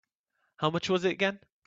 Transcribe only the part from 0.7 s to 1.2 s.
much was it